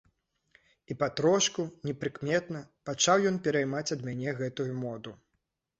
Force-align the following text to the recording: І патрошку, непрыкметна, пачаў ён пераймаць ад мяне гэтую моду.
І 0.93 0.97
патрошку, 1.03 1.67
непрыкметна, 1.89 2.65
пачаў 2.93 3.17
ён 3.33 3.41
пераймаць 3.49 3.87
ад 3.99 4.11
мяне 4.11 4.31
гэтую 4.43 4.73
моду. 4.85 5.11